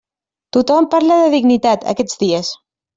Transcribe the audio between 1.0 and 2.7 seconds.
de dignitat, aquests dies.